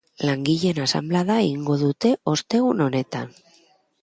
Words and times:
Langileen 0.27 0.79
asanblada 0.85 1.35
egingo 1.49 1.77
dute 1.83 2.13
ostegun 2.33 2.83
honetan. 2.89 3.33